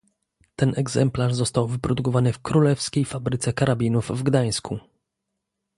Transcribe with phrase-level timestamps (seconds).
[0.55, 4.79] Ten egzemplarz został wyprodukowany w Królewskiej Fabryce Karabinów w Gdańsku.